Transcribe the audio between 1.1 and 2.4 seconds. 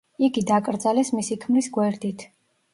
მისი ქმრის გვერდით.